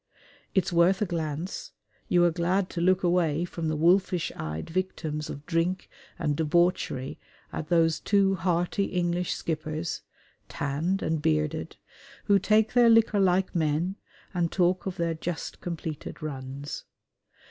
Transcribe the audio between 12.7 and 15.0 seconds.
their liquor like men, and talk of